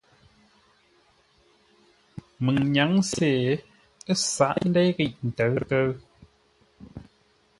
[2.43, 3.33] Məŋ nyǎŋ-sê
[4.11, 5.93] ə́ sǎghʼ ndéi ghíʼ ntə̌ʉ-ntə́ rəngû.